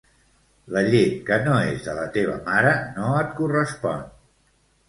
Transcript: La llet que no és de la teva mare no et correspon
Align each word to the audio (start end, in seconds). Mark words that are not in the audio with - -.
La 0.77 0.81
llet 0.85 1.19
que 1.27 1.37
no 1.43 1.59
és 1.73 1.85
de 1.89 1.95
la 1.99 2.07
teva 2.17 2.39
mare 2.49 2.73
no 2.97 3.13
et 3.23 3.31
correspon 3.43 4.05